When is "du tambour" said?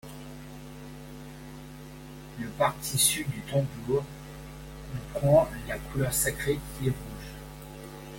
3.29-4.03